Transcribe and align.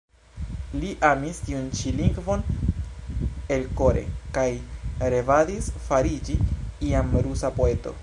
Li 0.83 0.93
amis 1.09 1.41
tiun 1.49 1.67
ĉi 1.79 1.93
lingvon 1.99 2.47
elkore, 3.59 4.03
kaj 4.39 4.49
revadis 5.15 5.73
fariĝi 5.89 6.43
iam 6.91 7.17
rusa 7.29 7.59
poeto. 7.61 7.99